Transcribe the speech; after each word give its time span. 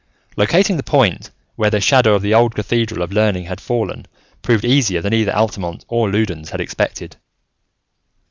Locating 0.35 0.77
the 0.77 0.81
point 0.81 1.29
where 1.57 1.69
the 1.69 1.79
shadow 1.79 2.15
of 2.15 2.23
the 2.23 2.33
old 2.33 2.55
Cathedral 2.55 3.03
of 3.03 3.11
Learning 3.11 3.45
had 3.45 3.61
fallen 3.61 4.07
proved 4.41 4.65
easier 4.65 4.99
than 4.99 5.13
either 5.13 5.31
Altamont 5.31 5.85
or 5.89 6.11
Loudons 6.11 6.49
had 6.49 6.59
expected. 6.59 7.17